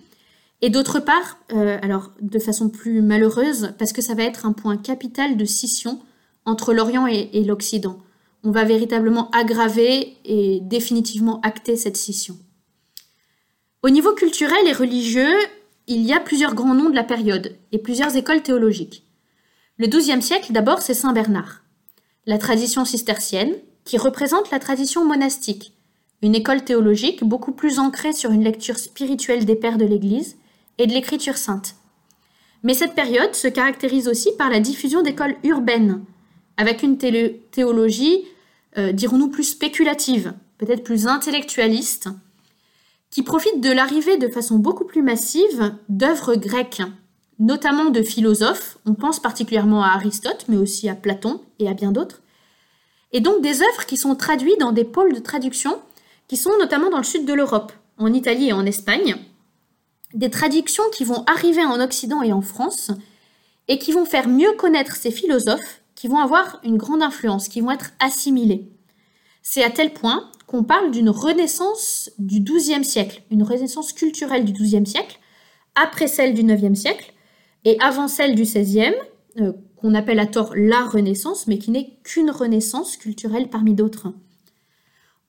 Et 0.61 0.69
d'autre 0.69 0.99
part, 0.99 1.37
euh, 1.53 1.79
alors 1.81 2.11
de 2.21 2.39
façon 2.39 2.69
plus 2.69 3.01
malheureuse, 3.01 3.73
parce 3.79 3.93
que 3.93 4.01
ça 4.01 4.13
va 4.13 4.23
être 4.23 4.45
un 4.45 4.53
point 4.53 4.77
capital 4.77 5.35
de 5.35 5.45
scission 5.45 5.99
entre 6.45 6.73
l'Orient 6.73 7.07
et, 7.07 7.43
l'Occident. 7.43 7.97
On 8.43 8.51
va 8.51 8.63
véritablement 8.63 9.29
aggraver 9.31 10.17
et 10.25 10.59
définitivement 10.61 11.39
acter 11.41 11.75
cette 11.75 11.97
scission. 11.97 12.37
Au 13.83 13.89
niveau 13.89 14.13
culturel 14.13 14.67
et 14.67 14.73
religieux, 14.73 15.33
il 15.87 16.01
y 16.01 16.13
a 16.13 16.19
plusieurs 16.19 16.55
grands 16.55 16.75
noms 16.75 16.89
de 16.89 16.95
la 16.95 17.03
période 17.03 17.55
et 17.71 17.79
plusieurs 17.79 18.15
écoles 18.15 18.43
théologiques. 18.43 19.03
Le 19.77 19.87
XIIe 19.87 20.21
siècle, 20.21 20.51
d'abord, 20.51 20.81
c'est 20.81 20.93
Saint 20.93 21.13
Bernard. 21.13 21.63
La 22.27 22.37
tradition 22.37 22.85
cistercienne, 22.85 23.55
qui 23.83 23.97
représente 23.97 24.51
la 24.51 24.59
tradition 24.59 25.05
monastique, 25.05 25.73
une 26.21 26.35
école 26.35 26.63
théologique 26.63 27.23
beaucoup 27.23 27.51
plus 27.51 27.79
ancrée 27.79 28.13
sur 28.13 28.31
une 28.31 28.43
lecture 28.43 28.77
spirituelle 28.77 29.45
des 29.45 29.55
pères 29.55 29.79
de 29.79 29.85
l'Église 29.85 30.37
et 30.77 30.87
de 30.87 30.93
l'écriture 30.93 31.37
sainte. 31.37 31.75
Mais 32.63 32.73
cette 32.73 32.95
période 32.95 33.33
se 33.33 33.47
caractérise 33.47 34.07
aussi 34.07 34.29
par 34.37 34.49
la 34.49 34.59
diffusion 34.59 35.01
d'écoles 35.01 35.35
urbaines, 35.43 36.03
avec 36.57 36.83
une 36.83 36.97
théologie, 36.97 38.25
euh, 38.77 38.91
dirons-nous, 38.91 39.29
plus 39.29 39.43
spéculative, 39.43 40.33
peut-être 40.57 40.83
plus 40.83 41.07
intellectualiste, 41.07 42.09
qui 43.09 43.23
profite 43.23 43.61
de 43.61 43.71
l'arrivée 43.71 44.17
de 44.17 44.27
façon 44.27 44.57
beaucoup 44.57 44.85
plus 44.85 45.01
massive 45.01 45.73
d'œuvres 45.89 46.35
grecques, 46.35 46.83
notamment 47.39 47.89
de 47.89 48.03
philosophes, 48.03 48.77
on 48.85 48.93
pense 48.93 49.19
particulièrement 49.19 49.83
à 49.83 49.89
Aristote, 49.89 50.45
mais 50.47 50.57
aussi 50.57 50.87
à 50.87 50.95
Platon 50.95 51.41
et 51.59 51.67
à 51.67 51.73
bien 51.73 51.91
d'autres, 51.91 52.21
et 53.11 53.19
donc 53.19 53.41
des 53.41 53.61
œuvres 53.61 53.85
qui 53.85 53.97
sont 53.97 54.15
traduites 54.15 54.59
dans 54.59 54.71
des 54.71 54.85
pôles 54.85 55.13
de 55.13 55.19
traduction 55.19 55.79
qui 56.27 56.37
sont 56.37 56.57
notamment 56.59 56.89
dans 56.89 56.97
le 56.97 57.03
sud 57.03 57.25
de 57.25 57.33
l'Europe, 57.33 57.73
en 57.97 58.13
Italie 58.13 58.49
et 58.49 58.53
en 58.53 58.65
Espagne, 58.65 59.17
des 60.13 60.29
traductions 60.29 60.83
qui 60.93 61.03
vont 61.03 61.23
arriver 61.25 61.63
en 61.63 61.79
Occident 61.79 62.21
et 62.21 62.33
en 62.33 62.41
France 62.41 62.91
et 63.67 63.77
qui 63.77 63.91
vont 63.91 64.05
faire 64.05 64.27
mieux 64.27 64.51
connaître 64.53 64.95
ces 64.95 65.11
philosophes 65.11 65.81
qui 65.95 66.07
vont 66.07 66.17
avoir 66.17 66.59
une 66.63 66.77
grande 66.77 67.03
influence, 67.03 67.47
qui 67.47 67.61
vont 67.61 67.71
être 67.71 67.91
assimilés. 67.99 68.71
C'est 69.43 69.63
à 69.63 69.69
tel 69.69 69.93
point 69.93 70.29
qu'on 70.47 70.63
parle 70.63 70.91
d'une 70.91 71.09
renaissance 71.09 72.11
du 72.17 72.41
XIIe 72.41 72.83
siècle, 72.83 73.23
une 73.31 73.43
renaissance 73.43 73.93
culturelle 73.93 74.45
du 74.45 74.51
XIIe 74.51 74.85
siècle, 74.85 75.19
après 75.75 76.07
celle 76.07 76.33
du 76.33 76.41
IXe 76.41 76.79
siècle 76.79 77.13
et 77.63 77.79
avant 77.79 78.07
celle 78.07 78.35
du 78.35 78.43
XVIe, 78.43 78.95
euh, 79.39 79.53
qu'on 79.77 79.93
appelle 79.95 80.19
à 80.19 80.25
tort 80.25 80.53
la 80.55 80.85
Renaissance, 80.85 81.47
mais 81.47 81.57
qui 81.57 81.71
n'est 81.71 81.97
qu'une 82.03 82.29
renaissance 82.29 82.97
culturelle 82.97 83.49
parmi 83.49 83.73
d'autres. 83.73 84.13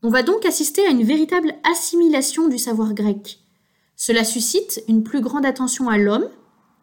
On 0.02 0.10
va 0.10 0.22
donc 0.22 0.44
assister 0.44 0.84
à 0.86 0.90
une 0.90 1.04
véritable 1.04 1.54
assimilation 1.70 2.48
du 2.48 2.58
savoir 2.58 2.92
grec. 2.92 3.41
Cela 4.04 4.24
suscite 4.24 4.82
une 4.88 5.04
plus 5.04 5.20
grande 5.20 5.46
attention 5.46 5.88
à 5.88 5.96
l'homme, 5.96 6.28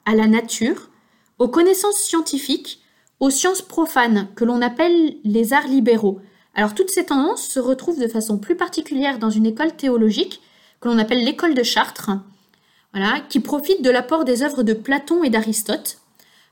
à 0.05 0.15
la 0.15 0.25
nature, 0.25 0.89
aux 1.37 1.49
connaissances 1.49 1.97
scientifiques, 1.97 2.81
aux 3.19 3.29
sciences 3.29 3.61
profanes 3.61 4.29
que 4.37 4.45
l'on 4.45 4.61
appelle 4.61 5.17
les 5.25 5.51
arts 5.51 5.67
libéraux. 5.67 6.21
Alors 6.55 6.73
toutes 6.73 6.89
ces 6.89 7.07
tendances 7.07 7.45
se 7.45 7.59
retrouvent 7.59 7.99
de 7.99 8.07
façon 8.07 8.37
plus 8.37 8.55
particulière 8.55 9.19
dans 9.19 9.31
une 9.31 9.45
école 9.45 9.75
théologique 9.75 10.39
que 10.79 10.87
l'on 10.87 10.97
appelle 10.97 11.25
l'école 11.25 11.55
de 11.55 11.61
Chartres, 11.61 12.11
voilà, 12.93 13.19
qui 13.27 13.41
profite 13.41 13.81
de 13.81 13.89
l'apport 13.89 14.23
des 14.23 14.41
œuvres 14.41 14.63
de 14.63 14.71
Platon 14.71 15.21
et 15.21 15.29
d'Aristote. 15.29 15.97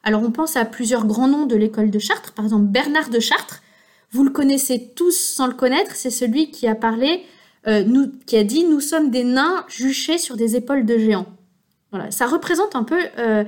Alors 0.03 0.21
on 0.21 0.31
pense 0.31 0.57
à 0.57 0.65
plusieurs 0.65 1.05
grands 1.05 1.29
noms 1.29 1.45
de 1.45 1.55
l'école 1.55 1.91
de 1.91 2.00
Chartres, 2.00 2.33
par 2.33 2.43
exemple 2.43 2.65
Bernard 2.65 3.09
de 3.09 3.21
Chartres, 3.21 3.62
vous 4.12 4.25
le 4.25 4.31
connaissez 4.31 4.91
tous 4.97 5.15
sans 5.15 5.47
le 5.47 5.53
connaître, 5.53 5.95
c'est 5.95 6.09
celui 6.09 6.51
qui 6.51 6.67
a 6.67 6.75
parlé, 6.75 7.24
euh, 7.68 8.08
qui 8.26 8.38
a 8.38 8.44
dit 8.44 8.64
Nous 8.66 8.80
sommes 8.80 9.10
des 9.10 9.24
nains 9.24 9.66
juchés 9.68 10.18
sur 10.18 10.38
des 10.38 10.56
épaules 10.56 10.86
de 10.86 10.98
géants. 10.98 11.28
Voilà, 11.92 12.12
ça 12.12 12.28
représente 12.28 12.76
un 12.76 12.84
peu 12.84 13.00
euh, 13.18 13.44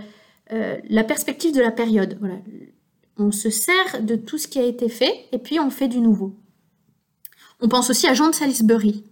euh, 0.52 0.78
la 0.90 1.04
perspective 1.04 1.54
de 1.54 1.62
la 1.62 1.72
période. 1.72 2.18
Voilà. 2.20 2.36
On 3.18 3.32
se 3.32 3.50
sert 3.50 4.02
de 4.02 4.16
tout 4.16 4.38
ce 4.38 4.48
qui 4.48 4.60
a 4.60 4.64
été 4.64 4.90
fait 4.90 5.26
et 5.32 5.38
puis 5.38 5.60
on 5.60 5.70
fait 5.70 5.88
du 5.88 6.00
nouveau. 6.00 6.36
On 7.62 7.68
pense 7.68 7.90
aussi 7.90 8.08
à 8.08 8.14
Jean 8.14 8.30
de 8.30 8.36
Salisbury, 8.36 9.04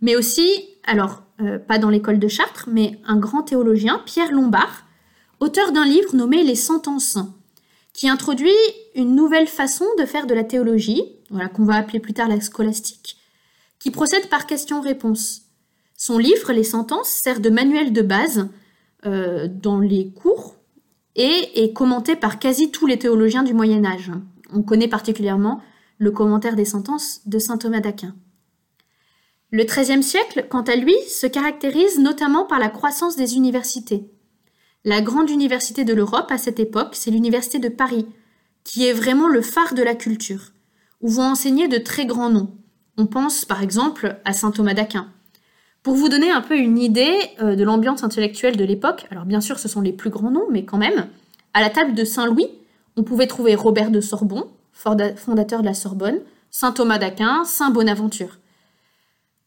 mais 0.00 0.16
aussi, 0.16 0.48
alors, 0.84 1.22
pas 1.68 1.76
dans 1.76 1.90
l'école 1.90 2.18
de 2.18 2.28
Chartres, 2.28 2.70
mais 2.72 2.98
un 3.04 3.18
grand 3.18 3.42
théologien, 3.42 4.00
Pierre 4.06 4.32
Lombard, 4.32 4.86
auteur 5.40 5.72
d'un 5.72 5.84
livre 5.84 6.16
nommé 6.16 6.42
Les 6.42 6.54
Sentences, 6.54 7.18
qui 7.92 8.08
introduit 8.08 8.54
une 8.94 9.14
nouvelle 9.14 9.46
façon 9.46 9.84
de 9.98 10.06
faire 10.06 10.26
de 10.26 10.34
la 10.34 10.44
théologie, 10.44 11.02
voilà, 11.30 11.48
qu'on 11.48 11.64
va 11.64 11.74
appeler 11.74 12.00
plus 12.00 12.14
tard 12.14 12.28
la 12.28 12.40
scolastique, 12.40 13.15
procède 13.90 14.28
par 14.28 14.46
question-réponse. 14.46 15.42
Son 15.96 16.18
livre, 16.18 16.52
Les 16.52 16.64
Sentences, 16.64 17.08
sert 17.08 17.40
de 17.40 17.50
manuel 17.50 17.92
de 17.92 18.02
base 18.02 18.48
euh, 19.04 19.48
dans 19.48 19.80
les 19.80 20.10
cours 20.10 20.56
et 21.14 21.62
est 21.62 21.72
commenté 21.72 22.16
par 22.16 22.38
quasi 22.38 22.70
tous 22.70 22.86
les 22.86 22.98
théologiens 22.98 23.42
du 23.42 23.54
Moyen 23.54 23.84
Âge. 23.84 24.12
On 24.52 24.62
connaît 24.62 24.88
particulièrement 24.88 25.60
le 25.98 26.10
commentaire 26.10 26.56
des 26.56 26.64
sentences 26.64 27.22
de 27.26 27.38
saint 27.38 27.56
Thomas 27.56 27.80
d'Aquin. 27.80 28.14
Le 29.50 29.64
XIIIe 29.64 30.02
siècle, 30.02 30.46
quant 30.50 30.62
à 30.62 30.76
lui, 30.76 30.94
se 31.08 31.26
caractérise 31.26 31.98
notamment 31.98 32.44
par 32.44 32.58
la 32.58 32.68
croissance 32.68 33.16
des 33.16 33.36
universités. 33.36 34.10
La 34.84 35.00
grande 35.00 35.30
université 35.30 35.84
de 35.84 35.94
l'Europe 35.94 36.30
à 36.30 36.38
cette 36.38 36.60
époque, 36.60 36.94
c'est 36.94 37.10
l'université 37.10 37.58
de 37.58 37.68
Paris, 37.68 38.06
qui 38.64 38.86
est 38.86 38.92
vraiment 38.92 39.28
le 39.28 39.42
phare 39.42 39.74
de 39.74 39.82
la 39.82 39.94
culture, 39.94 40.52
où 41.00 41.08
vont 41.08 41.30
enseigner 41.30 41.68
de 41.68 41.78
très 41.78 42.06
grands 42.06 42.30
noms. 42.30 42.55
On 42.96 43.06
pense 43.06 43.44
par 43.44 43.62
exemple 43.62 44.16
à 44.24 44.32
saint 44.32 44.50
Thomas 44.50 44.74
d'Aquin. 44.74 45.08
Pour 45.82 45.94
vous 45.94 46.08
donner 46.08 46.30
un 46.30 46.40
peu 46.40 46.56
une 46.56 46.78
idée 46.78 47.14
euh, 47.40 47.54
de 47.54 47.62
l'ambiance 47.62 48.02
intellectuelle 48.02 48.56
de 48.56 48.64
l'époque, 48.64 49.06
alors 49.10 49.24
bien 49.24 49.40
sûr 49.40 49.58
ce 49.58 49.68
sont 49.68 49.80
les 49.80 49.92
plus 49.92 50.10
grands 50.10 50.30
noms, 50.30 50.46
mais 50.50 50.64
quand 50.64 50.78
même, 50.78 51.08
à 51.54 51.60
la 51.60 51.70
table 51.70 51.94
de 51.94 52.04
Saint-Louis, 52.04 52.48
on 52.96 53.02
pouvait 53.02 53.26
trouver 53.26 53.54
Robert 53.54 53.90
de 53.90 54.00
Sorbon, 54.00 54.48
fondateur 54.72 55.60
de 55.60 55.66
la 55.66 55.74
Sorbonne, 55.74 56.20
saint 56.50 56.72
Thomas 56.72 56.98
d'Aquin, 56.98 57.44
saint 57.44 57.70
Bonaventure. 57.70 58.38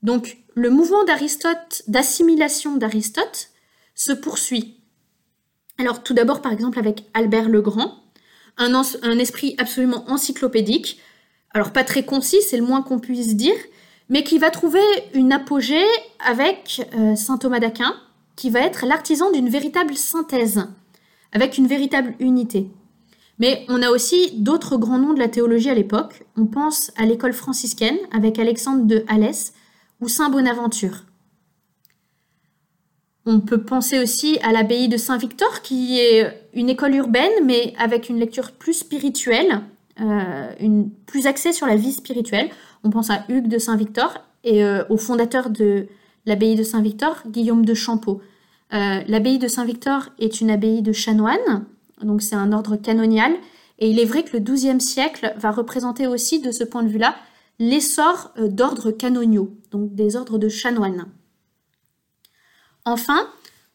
Donc 0.01 0.37
le 0.53 0.69
mouvement 0.69 1.03
d'Aristote, 1.03 1.83
d'assimilation 1.87 2.77
d'Aristote, 2.77 3.49
se 3.95 4.13
poursuit 4.13 4.79
alors 5.79 6.03
tout 6.03 6.13
d'abord 6.13 6.41
par 6.41 6.51
exemple 6.51 6.77
avec 6.77 7.05
Albert 7.13 7.49
le 7.49 7.61
Grand, 7.61 8.03
un, 8.57 8.83
esprit 9.17 9.55
absolument 9.57 10.03
encyclopédique, 10.09 10.99
alors 11.53 11.71
pas 11.71 11.83
très 11.83 12.03
concis, 12.03 12.41
c'est 12.41 12.57
le 12.57 12.65
moins 12.65 12.81
qu'on 12.81 12.99
puisse 12.99 13.35
dire, 13.35 13.55
mais 14.09 14.23
qui 14.23 14.37
va 14.37 14.49
trouver 14.49 14.83
une 15.13 15.31
apogée 15.31 15.85
avec 16.25 16.87
euh, 16.97 17.15
saint 17.15 17.37
Thomas 17.37 17.59
d'Aquin, 17.59 17.95
qui 18.35 18.49
va 18.49 18.61
être 18.61 18.85
l'artisan 18.85 19.31
d'une 19.31 19.49
véritable 19.49 19.95
synthèse, 19.95 20.67
avec 21.31 21.57
une 21.57 21.67
véritable 21.67 22.15
unité. 22.19 22.69
Mais 23.39 23.65
on 23.69 23.81
a 23.81 23.89
aussi 23.89 24.31
d'autres 24.35 24.77
grands 24.77 24.97
noms 24.99 25.13
de 25.13 25.19
la 25.19 25.29
théologie 25.29 25.69
à 25.69 25.73
l'époque. 25.73 26.23
On 26.35 26.45
pense 26.45 26.91
à 26.97 27.05
l'école 27.05 27.33
franciscaine 27.33 27.97
avec 28.11 28.37
Alexandre 28.37 28.85
de 28.85 29.05
Alès 29.07 29.53
ou 30.01 30.09
Saint 30.09 30.29
Bonaventure. 30.29 31.05
On 33.25 33.39
peut 33.39 33.61
penser 33.61 33.99
aussi 33.99 34.39
à 34.43 34.51
l'abbaye 34.51 34.89
de 34.89 34.97
Saint-Victor, 34.97 35.61
qui 35.61 35.99
est 35.99 36.49
une 36.53 36.69
école 36.69 36.95
urbaine, 36.95 37.31
mais 37.45 37.73
avec 37.77 38.09
une 38.09 38.19
lecture 38.19 38.51
plus 38.53 38.73
spirituelle, 38.73 39.61
euh, 40.01 40.53
une, 40.59 40.89
plus 40.89 41.27
axée 41.27 41.51
sur 41.51 41.67
la 41.67 41.75
vie 41.75 41.91
spirituelle. 41.91 42.49
On 42.83 42.89
pense 42.89 43.09
à 43.09 43.25
Hugues 43.27 43.47
de 43.47 43.57
Saint-Victor 43.57 44.13
et 44.43 44.63
euh, 44.63 44.83
au 44.89 44.97
fondateur 44.97 45.49
de 45.49 45.87
l'abbaye 46.25 46.55
de 46.55 46.63
Saint-Victor, 46.63 47.23
Guillaume 47.27 47.65
de 47.65 47.73
Champeau. 47.73 48.21
Euh, 48.73 49.01
l'abbaye 49.07 49.39
de 49.39 49.47
Saint-Victor 49.47 50.09
est 50.19 50.41
une 50.41 50.51
abbaye 50.51 50.81
de 50.81 50.93
chanoines, 50.93 51.65
donc 52.01 52.21
c'est 52.21 52.35
un 52.35 52.53
ordre 52.53 52.77
canonial, 52.77 53.33
et 53.79 53.89
il 53.89 53.99
est 53.99 54.05
vrai 54.05 54.23
que 54.23 54.37
le 54.37 54.39
XIIe 54.39 54.79
siècle 54.79 55.33
va 55.37 55.51
représenter 55.51 56.07
aussi, 56.07 56.39
de 56.39 56.51
ce 56.51 56.63
point 56.63 56.83
de 56.83 56.89
vue-là, 56.89 57.15
l'essor 57.57 58.31
d'ordres 58.37 58.91
canoniaux, 58.91 59.57
donc 59.71 59.95
des 59.95 60.15
ordres 60.15 60.37
de 60.37 60.49
chanoines. 60.49 61.07
Enfin, 62.85 63.27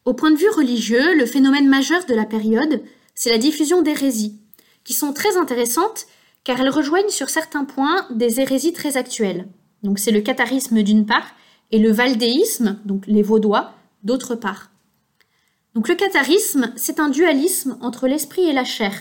au 0.05 0.13
point 0.13 0.31
de 0.31 0.37
vue 0.37 0.49
religieux, 0.49 1.15
le 1.17 1.25
phénomène 1.25 1.67
majeur 1.67 2.05
de 2.05 2.15
la 2.15 2.25
période, 2.25 2.81
c'est 3.13 3.31
la 3.31 3.37
diffusion 3.37 3.81
d'hérésies, 3.81 4.39
qui 4.83 4.93
sont 4.93 5.13
très 5.13 5.37
intéressantes 5.37 6.07
car 6.45 6.61
elles 6.61 6.69
rejoignent 6.69 7.09
sur 7.09 7.29
certains 7.29 7.65
points 7.65 8.07
des 8.11 8.39
hérésies 8.39 8.71
très 8.71 8.95
actuelles. 8.95 9.47
Donc 9.83 9.99
c'est 9.99 10.11
le 10.11 10.21
catharisme 10.21 10.81
d'une 10.83 11.05
part 11.05 11.27
et 11.71 11.79
le 11.79 11.91
valdéisme, 11.91 12.79
donc 12.85 13.05
les 13.07 13.23
vaudois, 13.23 13.73
d'autre 14.03 14.35
part. 14.35 14.69
Donc 15.73 15.89
le 15.89 15.95
catharisme, 15.95 16.71
c'est 16.77 17.01
un 17.01 17.09
dualisme 17.09 17.77
entre 17.81 18.07
l'esprit 18.07 18.45
et 18.45 18.53
la 18.53 18.63
chair, 18.63 18.93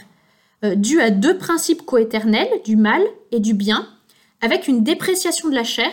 euh, 0.64 0.74
dû 0.74 1.00
à 1.00 1.10
deux 1.10 1.38
principes 1.38 1.84
coéternels, 1.84 2.48
du 2.64 2.74
mal 2.74 3.02
et 3.30 3.38
du 3.38 3.54
bien, 3.54 3.86
avec 4.40 4.66
une 4.66 4.82
dépréciation 4.82 5.48
de 5.50 5.54
la 5.54 5.64
chair 5.64 5.92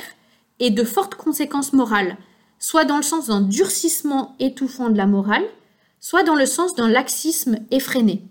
et 0.60 0.72
de 0.72 0.84
fortes 0.84 1.15
conséquences 1.15 1.74
morales, 1.74 2.17
soit 2.60 2.86
dans 2.86 2.98
le 2.98 3.03
sens 3.03 3.27
d'un 3.27 3.41
durcissement 3.41 4.36
étouffant 4.39 4.89
de 4.89 4.98
la 4.98 5.05
morale, 5.05 5.46
soit 6.00 6.24
dans 6.24 6.36
le 6.36 6.46
sens 6.46 6.75
d'un 6.75 6.89
laxisme 6.89 7.58
effréné. 7.72 8.24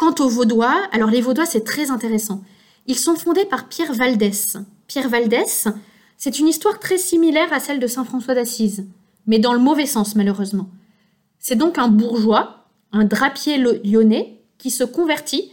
Quant 0.00 0.14
aux 0.20 0.30
Vaudois, 0.30 0.88
alors 0.92 1.10
les 1.10 1.20
Vaudois 1.20 1.44
c'est 1.44 1.62
très 1.62 1.90
intéressant. 1.90 2.42
Ils 2.86 2.98
sont 2.98 3.16
fondés 3.16 3.44
par 3.44 3.68
Pierre 3.68 3.92
Valdès. 3.92 4.56
Pierre 4.86 5.10
Valdès, 5.10 5.68
c'est 6.16 6.38
une 6.38 6.48
histoire 6.48 6.78
très 6.78 6.96
similaire 6.96 7.52
à 7.52 7.60
celle 7.60 7.80
de 7.80 7.86
Saint 7.86 8.04
François 8.06 8.34
d'Assise, 8.34 8.86
mais 9.26 9.38
dans 9.38 9.52
le 9.52 9.58
mauvais 9.58 9.84
sens 9.84 10.16
malheureusement. 10.16 10.70
C'est 11.38 11.54
donc 11.54 11.76
un 11.76 11.88
bourgeois, 11.88 12.64
un 12.92 13.04
drapier 13.04 13.58
lyonnais, 13.58 14.40
qui 14.56 14.70
se 14.70 14.84
convertit 14.84 15.52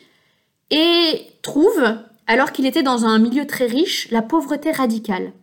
et 0.72 1.24
trouve, 1.42 1.84
alors 2.26 2.54
qu'il 2.54 2.66
était 2.66 2.84
dans 2.84 3.04
un 3.04 3.20
milieu 3.20 3.46
très 3.48 3.66
riche, 3.66 4.10
la 4.12 4.22
pauvreté 4.22 4.72
radicale. 4.72 5.34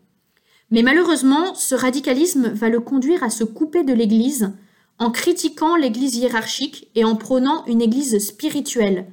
Mais 0.70 0.80
malheureusement, 0.80 1.54
ce 1.54 1.74
radicalisme 1.74 2.48
va 2.54 2.70
le 2.70 2.80
conduire 2.80 3.22
à 3.22 3.28
se 3.28 3.44
couper 3.44 3.84
de 3.84 3.92
l'Église 3.92 4.54
en 4.98 5.10
critiquant 5.10 5.76
l'Église 5.76 6.16
hiérarchique 6.16 6.88
et 6.94 7.04
en 7.04 7.16
prônant 7.16 7.64
une 7.66 7.82
Église 7.82 8.18
spirituelle, 8.18 9.06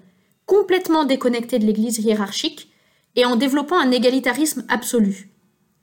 complètement 0.46 1.06
déconnectée 1.06 1.60
de 1.60 1.66
l'Église 1.66 2.00
hiérarchique, 2.00 2.70
et 3.16 3.26
en 3.26 3.36
développant 3.36 3.80
un 3.80 3.92
égalitarisme 3.92 4.64
absolu. 4.70 5.30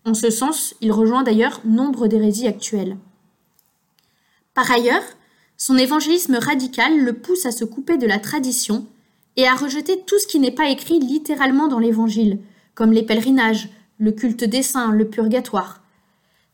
En 0.04 0.14
ce 0.14 0.30
sens, 0.30 0.74
il 0.80 0.92
rejoint 0.92 1.22
d'ailleurs 1.22 1.60
nombre 1.64 2.06
d'hérésies 2.06 2.46
actuelles. 2.46 2.96
Par 4.54 4.70
ailleurs, 4.70 5.02
son 5.56 5.76
évangélisme 5.76 6.36
radical 6.36 6.98
le 6.98 7.12
pousse 7.12 7.44
à 7.44 7.52
se 7.52 7.64
couper 7.64 7.98
de 7.98 8.06
la 8.06 8.18
tradition 8.18 8.86
et 9.36 9.46
à 9.46 9.54
rejeter 9.54 10.00
tout 10.06 10.18
ce 10.18 10.26
qui 10.26 10.38
n'est 10.38 10.50
pas 10.50 10.70
écrit 10.70 11.00
littéralement 11.00 11.68
dans 11.68 11.78
l'Évangile, 11.78 12.38
comme 12.74 12.92
les 12.92 13.02
pèlerinages, 13.02 13.68
le 13.98 14.12
culte 14.12 14.44
des 14.44 14.62
saints, 14.62 14.92
le 14.92 15.08
purgatoire. 15.08 15.82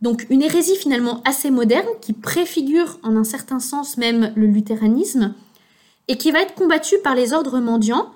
Donc 0.04 0.26
une 0.28 0.42
hérésie 0.42 0.76
finalement 0.76 1.22
assez 1.24 1.50
moderne 1.50 1.88
qui 2.02 2.12
préfigure 2.12 2.98
en 3.02 3.16
un 3.16 3.24
certain 3.24 3.58
sens 3.58 3.96
même 3.96 4.34
le 4.36 4.46
luthéranisme 4.46 5.34
et 6.08 6.18
qui 6.18 6.30
va 6.30 6.42
être 6.42 6.54
combattue 6.54 6.98
par 7.02 7.14
les 7.14 7.32
ordres 7.32 7.58
mendiants, 7.58 8.10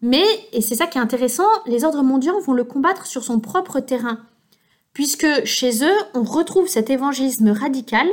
mais, 0.00 0.24
et 0.54 0.62
c'est 0.62 0.74
ça 0.74 0.86
qui 0.86 0.96
est 0.96 1.02
intéressant, 1.02 1.46
les 1.66 1.84
ordres 1.84 2.02
mendiants 2.02 2.40
vont 2.40 2.54
le 2.54 2.64
combattre 2.64 3.04
sur 3.04 3.22
son 3.24 3.40
propre 3.40 3.80
terrain, 3.80 4.20
puisque 4.94 5.44
chez 5.44 5.84
eux, 5.84 5.98
on 6.14 6.22
retrouve 6.22 6.66
cet 6.66 6.88
évangélisme 6.88 7.50
radical, 7.50 8.06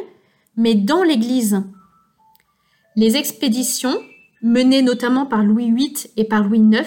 mais 0.58 0.76
dans 0.76 1.02
l'Église. 1.02 1.64
Les 2.98 3.16
expéditions, 3.16 3.98
menées 4.42 4.82
notamment 4.82 5.26
par 5.26 5.46
Louis 5.46 5.72
VIII 5.72 6.12
et 6.18 6.26
par 6.26 6.44
Louis 6.44 6.60
IX, 6.60 6.86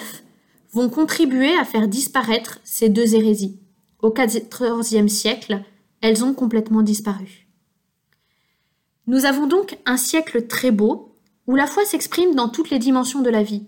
vont 0.73 0.89
contribuer 0.89 1.57
à 1.57 1.65
faire 1.65 1.87
disparaître 1.87 2.59
ces 2.63 2.89
deux 2.89 3.15
hérésies. 3.15 3.57
Au 4.03 4.13
XIVe 4.13 5.07
siècle, 5.07 5.63
elles 6.05 6.23
ont 6.23 6.35
complètement 6.35 6.83
disparu. 6.83 7.47
Nous 9.07 9.25
avons 9.25 9.47
donc 9.47 9.79
un 9.87 9.97
siècle 9.97 10.45
très 10.45 10.69
beau, 10.69 11.15
où 11.47 11.55
la 11.55 11.65
foi 11.65 11.83
s'exprime 11.83 12.35
dans 12.35 12.47
toutes 12.47 12.69
les 12.69 12.77
dimensions 12.77 13.21
de 13.21 13.29
la 13.31 13.41
vie. 13.41 13.63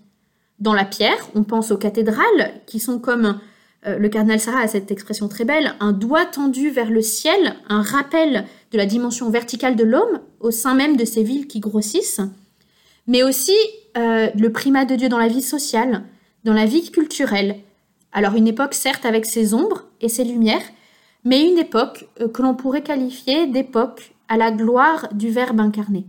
Dans 0.60 0.72
la 0.72 0.84
pierre, 0.84 1.28
on 1.34 1.42
pense 1.42 1.72
aux 1.72 1.76
cathédrales, 1.76 2.52
qui 2.64 2.78
sont 2.78 3.00
comme 3.00 3.40
euh, 3.86 3.98
le 3.98 4.08
cardinal 4.08 4.38
Sarah 4.38 4.60
a 4.60 4.68
cette 4.68 4.92
expression 4.92 5.26
très 5.26 5.44
belle, 5.44 5.74
un 5.80 5.90
doigt 5.90 6.26
tendu 6.26 6.70
vers 6.70 6.92
le 6.92 7.02
ciel, 7.02 7.56
un 7.68 7.82
rappel 7.82 8.44
de 8.70 8.78
la 8.78 8.86
dimension 8.86 9.30
verticale 9.30 9.74
de 9.74 9.82
l'homme 9.82 10.20
au 10.38 10.52
sein 10.52 10.74
même 10.74 10.96
de 10.96 11.04
ces 11.04 11.24
villes 11.24 11.48
qui 11.48 11.58
grossissent, 11.58 12.20
mais 13.08 13.24
aussi 13.24 13.56
euh, 13.96 14.28
le 14.38 14.52
primat 14.52 14.84
de 14.84 14.94
Dieu 14.94 15.08
dans 15.08 15.18
la 15.18 15.26
vie 15.26 15.42
sociale, 15.42 16.04
dans 16.44 16.54
la 16.54 16.66
vie 16.66 16.88
culturelle. 16.92 17.56
Alors 18.12 18.36
une 18.36 18.46
époque 18.46 18.74
certes 18.74 19.06
avec 19.06 19.26
ses 19.26 19.54
ombres 19.54 19.86
et 20.00 20.08
ses 20.08 20.22
lumières, 20.22 20.62
mais 21.24 21.48
une 21.48 21.58
époque 21.58 22.08
euh, 22.20 22.28
que 22.28 22.42
l'on 22.42 22.54
pourrait 22.54 22.82
qualifier 22.82 23.46
d'époque 23.46 24.14
à 24.28 24.36
la 24.36 24.50
gloire 24.50 25.08
du 25.12 25.30
Verbe 25.30 25.60
incarné. 25.60 26.06